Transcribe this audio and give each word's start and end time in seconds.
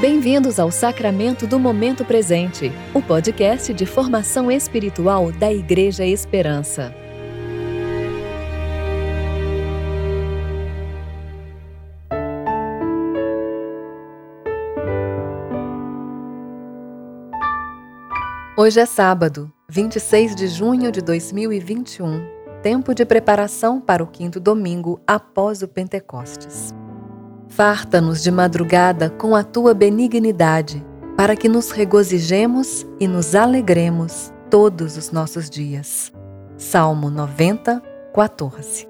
Bem-vindos 0.00 0.58
ao 0.58 0.70
Sacramento 0.70 1.46
do 1.46 1.58
Momento 1.58 2.06
Presente, 2.06 2.72
o 2.94 3.02
podcast 3.02 3.74
de 3.74 3.84
formação 3.84 4.50
espiritual 4.50 5.30
da 5.30 5.52
Igreja 5.52 6.06
Esperança. 6.06 6.94
Hoje 18.56 18.80
é 18.80 18.86
sábado, 18.86 19.52
26 19.68 20.34
de 20.34 20.48
junho 20.48 20.90
de 20.90 21.02
2021, 21.02 22.26
tempo 22.62 22.94
de 22.94 23.04
preparação 23.04 23.78
para 23.78 24.02
o 24.02 24.06
quinto 24.06 24.40
domingo 24.40 24.98
após 25.06 25.60
o 25.60 25.68
Pentecostes. 25.68 26.79
Farta-nos 27.50 28.22
de 28.22 28.30
madrugada 28.30 29.10
com 29.10 29.34
a 29.34 29.42
tua 29.42 29.74
benignidade, 29.74 30.84
para 31.16 31.34
que 31.34 31.48
nos 31.48 31.72
regozijemos 31.72 32.86
e 32.98 33.08
nos 33.08 33.34
alegremos 33.34 34.32
todos 34.48 34.96
os 34.96 35.10
nossos 35.10 35.50
dias. 35.50 36.12
Salmo 36.56 37.10
90, 37.10 37.82
14. 38.14 38.86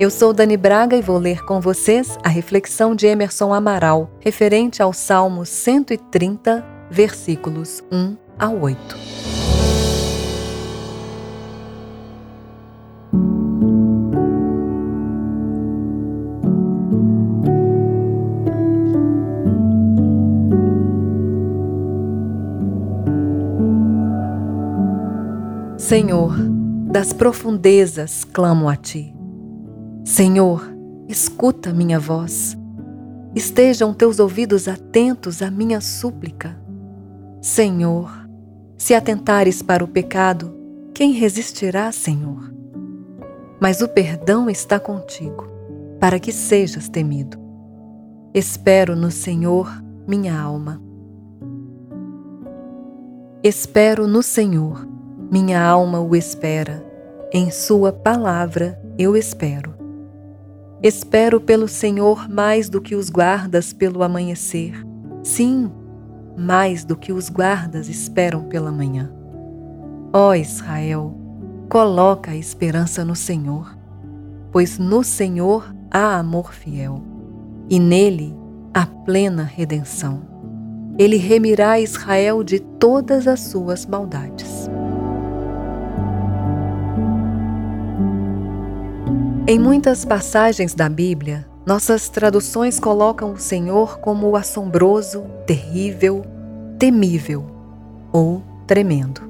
Eu 0.00 0.10
sou 0.10 0.32
Dani 0.32 0.56
Braga 0.56 0.96
e 0.96 1.00
vou 1.00 1.16
ler 1.16 1.44
com 1.44 1.60
vocês 1.60 2.18
a 2.24 2.28
reflexão 2.28 2.92
de 2.92 3.06
Emerson 3.06 3.54
Amaral, 3.54 4.10
referente 4.18 4.82
ao 4.82 4.92
Salmo 4.92 5.46
130, 5.46 6.64
versículos 6.90 7.84
1 7.92 8.16
a 8.36 8.50
8. 8.50 9.21
Senhor, 25.92 26.32
das 26.90 27.12
profundezas 27.12 28.24
clamo 28.24 28.66
a 28.66 28.74
Ti. 28.74 29.14
Senhor, 30.06 30.74
escuta 31.06 31.70
minha 31.70 32.00
voz. 32.00 32.56
Estejam 33.34 33.92
teus 33.92 34.18
ouvidos 34.18 34.68
atentos 34.68 35.42
à 35.42 35.50
minha 35.50 35.82
súplica. 35.82 36.58
Senhor, 37.42 38.10
se 38.78 38.94
atentares 38.94 39.60
para 39.60 39.84
o 39.84 39.86
pecado, 39.86 40.56
quem 40.94 41.12
resistirá, 41.12 41.92
Senhor? 41.92 42.50
Mas 43.60 43.82
o 43.82 43.88
perdão 43.88 44.48
está 44.48 44.80
contigo, 44.80 45.46
para 46.00 46.18
que 46.18 46.32
sejas 46.32 46.88
temido. 46.88 47.38
Espero 48.32 48.96
no 48.96 49.10
Senhor, 49.10 49.70
minha 50.08 50.40
alma. 50.40 50.80
Espero 53.42 54.06
no 54.06 54.22
Senhor 54.22 54.90
minha 55.32 55.64
alma 55.66 55.98
o 55.98 56.14
espera, 56.14 56.84
em 57.32 57.50
Sua 57.50 57.90
palavra 57.90 58.78
eu 58.98 59.16
espero. 59.16 59.74
Espero 60.82 61.40
pelo 61.40 61.66
Senhor 61.66 62.28
mais 62.28 62.68
do 62.68 62.82
que 62.82 62.94
os 62.94 63.08
guardas 63.08 63.72
pelo 63.72 64.02
amanhecer. 64.02 64.74
Sim, 65.22 65.72
mais 66.36 66.84
do 66.84 66.94
que 66.94 67.14
os 67.14 67.30
guardas 67.30 67.88
esperam 67.88 68.42
pela 68.42 68.70
manhã. 68.70 69.10
Ó 70.12 70.34
Israel, 70.34 71.16
coloca 71.70 72.32
a 72.32 72.36
esperança 72.36 73.02
no 73.02 73.16
Senhor, 73.16 73.74
pois 74.50 74.78
no 74.78 75.02
Senhor 75.02 75.74
há 75.90 76.18
amor 76.18 76.52
fiel, 76.52 77.02
e 77.70 77.80
nele 77.80 78.36
há 78.74 78.84
plena 78.84 79.44
redenção. 79.44 80.20
Ele 80.98 81.16
remirá 81.16 81.80
Israel 81.80 82.44
de 82.44 82.60
todas 82.60 83.26
as 83.26 83.40
suas 83.40 83.86
maldades. 83.86 84.68
Em 89.44 89.58
muitas 89.58 90.04
passagens 90.04 90.72
da 90.72 90.88
Bíblia, 90.88 91.44
nossas 91.66 92.08
traduções 92.08 92.78
colocam 92.78 93.32
o 93.32 93.38
Senhor 93.38 93.98
como 93.98 94.28
o 94.28 94.36
assombroso, 94.36 95.24
terrível, 95.44 96.24
temível 96.78 97.44
ou 98.12 98.40
tremendo. 98.68 99.28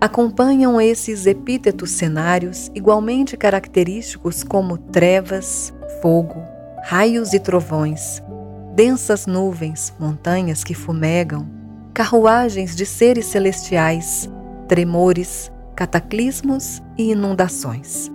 Acompanham 0.00 0.80
esses 0.80 1.26
epítetos 1.26 1.90
cenários 1.90 2.70
igualmente 2.74 3.36
característicos 3.36 4.42
como 4.42 4.78
trevas, 4.78 5.74
fogo, 6.00 6.42
raios 6.82 7.34
e 7.34 7.38
trovões, 7.38 8.22
densas 8.74 9.26
nuvens, 9.26 9.92
montanhas 10.00 10.64
que 10.64 10.72
fumegam, 10.72 11.46
carruagens 11.92 12.74
de 12.74 12.86
seres 12.86 13.26
celestiais, 13.26 14.26
tremores, 14.66 15.52
cataclismos 15.76 16.82
e 16.96 17.12
inundações. 17.12 18.13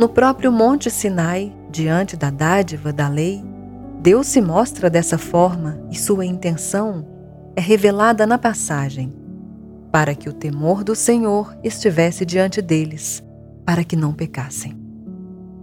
No 0.00 0.08
próprio 0.08 0.50
Monte 0.50 0.90
Sinai, 0.90 1.54
diante 1.70 2.16
da 2.16 2.30
dádiva 2.30 2.90
da 2.90 3.06
lei, 3.06 3.44
Deus 4.00 4.28
se 4.28 4.40
mostra 4.40 4.88
dessa 4.88 5.18
forma 5.18 5.78
e 5.90 5.94
sua 5.94 6.24
intenção 6.24 7.06
é 7.54 7.60
revelada 7.60 8.26
na 8.26 8.38
passagem, 8.38 9.12
para 9.92 10.14
que 10.14 10.26
o 10.26 10.32
temor 10.32 10.82
do 10.82 10.94
Senhor 10.94 11.54
estivesse 11.62 12.24
diante 12.24 12.62
deles, 12.62 13.22
para 13.62 13.84
que 13.84 13.94
não 13.94 14.14
pecassem. 14.14 14.74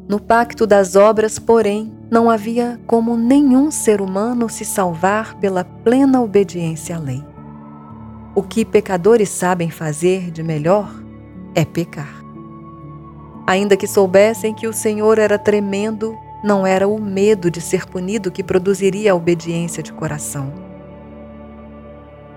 No 0.08 0.20
pacto 0.20 0.68
das 0.68 0.96
obras, 0.96 1.40
porém, 1.40 1.92
não 2.12 2.30
havia 2.30 2.80
como 2.86 3.18
nenhum 3.18 3.72
ser 3.72 4.02
humano 4.02 4.48
se 4.50 4.64
salvar 4.64 5.34
pela 5.40 5.64
plena 5.64 6.22
obediência 6.22 6.96
à 6.96 7.00
lei. 7.00 7.26
O 8.36 8.44
que 8.44 8.64
pecadores 8.64 9.30
sabem 9.30 9.72
fazer 9.72 10.30
de 10.30 10.44
melhor 10.44 10.94
é 11.56 11.66
pecar. 11.66 12.17
Ainda 13.48 13.78
que 13.78 13.88
soubessem 13.88 14.54
que 14.54 14.68
o 14.68 14.74
Senhor 14.74 15.18
era 15.18 15.40
tremendo, 15.40 16.20
não 16.44 16.68
era 16.68 16.86
o 16.86 17.00
medo 17.00 17.50
de 17.50 17.62
ser 17.62 17.86
punido 17.86 18.30
que 18.30 18.44
produziria 18.44 19.14
a 19.14 19.16
obediência 19.16 19.82
de 19.82 19.94
coração. 19.94 20.52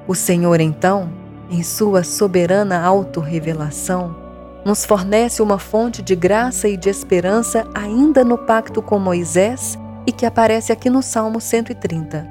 O 0.06 0.14
Senhor, 0.14 0.60
então, 0.60 1.12
em 1.50 1.64
sua 1.64 2.04
soberana 2.04 2.80
autorrevelação, 2.80 4.14
nos 4.64 4.84
fornece 4.84 5.42
uma 5.42 5.58
fonte 5.58 6.00
de 6.00 6.14
graça 6.14 6.68
e 6.68 6.76
de 6.76 6.88
esperança 6.88 7.66
ainda 7.74 8.22
no 8.22 8.38
pacto 8.38 8.80
com 8.80 9.00
Moisés 9.00 9.76
e 10.06 10.12
que 10.12 10.24
aparece 10.24 10.70
aqui 10.70 10.88
no 10.88 11.02
Salmo 11.02 11.40
130. 11.40 12.24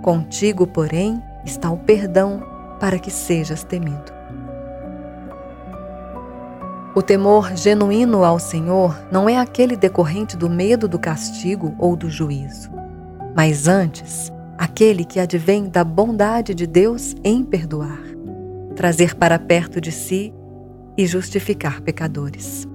Contigo, 0.00 0.64
porém, 0.64 1.20
está 1.44 1.70
o 1.70 1.76
perdão 1.76 2.40
para 2.78 3.00
que 3.00 3.10
sejas 3.10 3.64
temido. 3.64 4.21
O 6.94 7.00
temor 7.00 7.56
genuíno 7.56 8.22
ao 8.22 8.38
Senhor 8.38 8.94
não 9.10 9.26
é 9.26 9.38
aquele 9.38 9.76
decorrente 9.76 10.36
do 10.36 10.50
medo 10.50 10.86
do 10.86 10.98
castigo 10.98 11.74
ou 11.78 11.96
do 11.96 12.10
juízo, 12.10 12.70
mas 13.34 13.66
antes, 13.66 14.30
aquele 14.58 15.02
que 15.02 15.18
advém 15.18 15.70
da 15.70 15.82
bondade 15.84 16.54
de 16.54 16.66
Deus 16.66 17.14
em 17.24 17.42
perdoar, 17.42 18.02
trazer 18.76 19.14
para 19.14 19.38
perto 19.38 19.80
de 19.80 19.90
si 19.90 20.34
e 20.94 21.06
justificar 21.06 21.80
pecadores. 21.80 22.68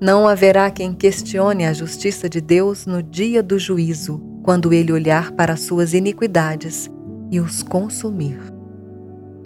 Não 0.00 0.26
haverá 0.26 0.70
quem 0.70 0.94
questione 0.94 1.66
a 1.66 1.72
justiça 1.74 2.30
de 2.30 2.40
Deus 2.40 2.86
no 2.86 3.02
dia 3.02 3.42
do 3.42 3.58
juízo, 3.58 4.22
quando 4.42 4.72
ele 4.72 4.90
olhar 4.90 5.32
para 5.32 5.54
suas 5.54 5.92
iniquidades 5.92 6.90
e 7.30 7.40
os 7.40 7.62
consumir 7.62 8.55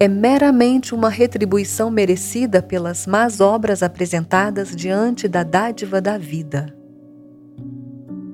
é 0.03 0.09
meramente 0.09 0.95
uma 0.95 1.11
retribuição 1.11 1.91
merecida 1.91 2.63
pelas 2.63 3.07
más 3.07 3.39
obras 3.39 3.83
apresentadas 3.83 4.75
diante 4.75 5.29
da 5.29 5.43
dádiva 5.43 6.01
da 6.01 6.17
vida. 6.17 6.75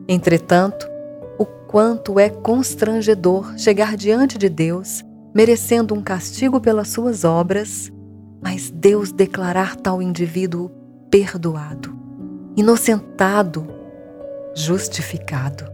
Entretanto, 0.06 0.88
o 1.36 1.44
quanto 1.44 2.20
é 2.20 2.30
constrangedor 2.30 3.58
chegar 3.58 3.96
diante 3.96 4.38
de 4.38 4.48
Deus, 4.48 5.04
merecendo 5.34 5.92
um 5.92 6.00
castigo 6.00 6.60
pelas 6.60 6.86
suas 6.86 7.24
obras, 7.24 7.90
mas 8.40 8.70
Deus 8.70 9.10
declarar 9.10 9.74
tal 9.74 10.00
indivíduo 10.00 10.70
perdoado, 11.10 11.98
inocentado, 12.56 13.66
justificado. 14.54 15.64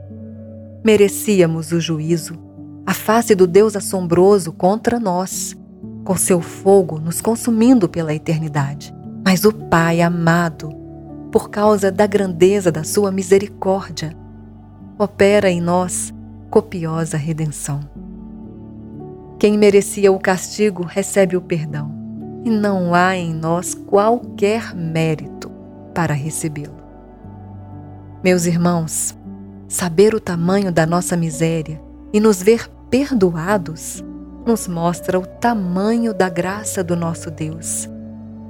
Merecíamos 0.82 1.70
o 1.70 1.78
juízo, 1.78 2.38
a 2.86 2.94
face 2.94 3.34
do 3.34 3.46
Deus 3.46 3.76
assombroso 3.76 4.52
contra 4.52 4.98
nós 4.98 5.54
com 6.04 6.16
seu 6.16 6.40
fogo 6.40 6.98
nos 6.98 7.20
consumindo 7.20 7.88
pela 7.88 8.14
eternidade. 8.14 8.94
Mas 9.24 9.44
o 9.44 9.52
Pai 9.52 10.00
amado, 10.00 10.70
por 11.30 11.48
causa 11.48 11.90
da 11.90 12.06
grandeza 12.06 12.72
da 12.72 12.84
sua 12.84 13.10
misericórdia, 13.10 14.16
opera 14.98 15.50
em 15.50 15.60
nós 15.60 16.12
copiosa 16.50 17.16
redenção. 17.16 17.80
Quem 19.38 19.56
merecia 19.56 20.12
o 20.12 20.18
castigo 20.18 20.84
recebe 20.84 21.36
o 21.36 21.40
perdão, 21.40 21.90
e 22.44 22.50
não 22.50 22.94
há 22.94 23.16
em 23.16 23.32
nós 23.32 23.74
qualquer 23.74 24.74
mérito 24.74 25.50
para 25.94 26.14
recebê-lo. 26.14 26.82
Meus 28.22 28.46
irmãos, 28.46 29.16
Saber 29.72 30.14
o 30.14 30.20
tamanho 30.20 30.70
da 30.70 30.84
nossa 30.84 31.16
miséria 31.16 31.80
e 32.12 32.20
nos 32.20 32.42
ver 32.42 32.68
perdoados 32.90 34.04
nos 34.44 34.66
mostra 34.66 35.18
o 35.18 35.26
tamanho 35.26 36.12
da 36.12 36.28
graça 36.28 36.82
do 36.82 36.96
nosso 36.96 37.30
Deus. 37.30 37.88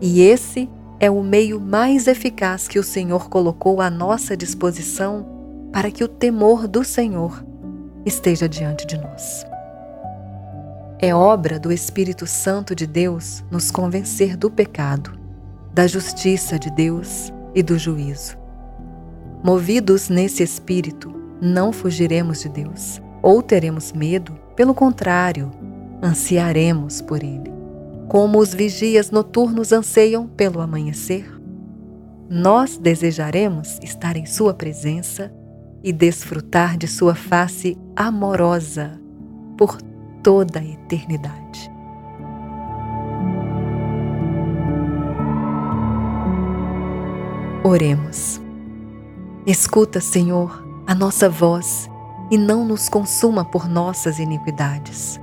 E 0.01 0.23
esse 0.23 0.69
é 0.99 1.11
o 1.11 1.23
meio 1.23 1.61
mais 1.61 2.07
eficaz 2.07 2.69
que 2.69 2.79
o 2.79 2.83
Senhor 2.83 3.29
colocou 3.29 3.81
à 3.81 3.91
nossa 3.91 4.37
disposição 4.37 5.27
para 5.73 5.91
que 5.91 6.05
o 6.05 6.09
temor 6.09 6.69
do 6.69 6.85
Senhor 6.85 7.45
esteja 8.05 8.49
diante 8.49 8.87
de 8.87 8.99
nós. 8.99 9.45
É 10.99 11.15
obra 11.15 11.59
do 11.59 11.73
Espírito 11.73 12.27
Santo 12.27 12.75
de 12.75 12.87
Deus 12.87 13.43
nos 13.51 13.71
convencer 13.71 14.37
do 14.37 14.51
pecado, 14.51 15.19
da 15.73 15.87
justiça 15.87 16.59
de 16.59 16.71
Deus 16.71 17.33
e 17.55 17.63
do 17.63 17.77
juízo. 17.79 18.37
Movidos 19.43 20.09
nesse 20.09 20.43
espírito, 20.43 21.13
não 21.41 21.73
fugiremos 21.73 22.43
de 22.43 22.49
Deus 22.49 23.03
ou 23.21 23.43
teremos 23.43 23.93
medo, 23.93 24.35
pelo 24.55 24.75
contrário, 24.75 25.51
ansiaremos 26.03 27.01
por 27.01 27.23
Ele. 27.23 27.53
Como 28.09 28.39
os 28.39 28.53
vigias 28.53 29.11
noturnos 29.11 29.73
anseiam 29.73 30.27
pelo 30.27 30.61
amanhecer, 30.61 31.31
nós 32.29 32.77
desejaremos 32.77 33.79
estar 33.83 34.17
em 34.17 34.27
Sua 34.27 34.53
presença 34.53 35.33
e 35.83 35.93
desfrutar 35.93 36.77
de 36.77 36.89
Sua 36.89 37.15
face 37.15 37.79
amorosa 37.95 39.01
por 39.57 39.81
toda 40.23 40.59
a 40.59 40.65
eternidade. 40.65 41.71
Oremos. 47.65 48.41
Escuta, 49.47 50.01
Senhor, 50.01 50.67
a 50.87 50.95
nossa 50.95 51.29
voz 51.29 51.89
e 52.31 52.37
não 52.37 52.65
nos 52.65 52.89
consuma 52.89 53.45
por 53.45 53.69
nossas 53.69 54.19
iniquidades. 54.19 55.22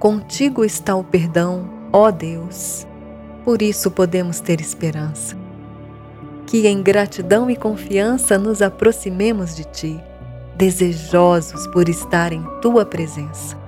Contigo 0.00 0.64
está 0.64 0.96
o 0.96 1.04
perdão, 1.04 1.68
ó 1.92 2.10
Deus. 2.10 2.86
Por 3.44 3.60
isso 3.60 3.90
podemos 3.90 4.40
ter 4.40 4.58
esperança. 4.58 5.36
Que 6.46 6.66
em 6.66 6.82
gratidão 6.82 7.50
e 7.50 7.54
confiança 7.54 8.38
nos 8.38 8.62
aproximemos 8.62 9.54
de 9.54 9.64
Ti, 9.64 10.00
desejosos 10.56 11.66
por 11.66 11.86
estar 11.86 12.32
em 12.32 12.42
Tua 12.62 12.86
presença. 12.86 13.58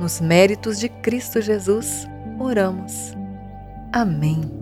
Nos 0.00 0.22
méritos 0.22 0.78
de 0.78 0.88
Cristo 0.88 1.38
Jesus, 1.42 2.08
oramos. 2.40 3.12
Amém. 3.92 4.61